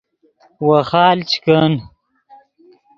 [0.67, 1.73] ویخال چے کن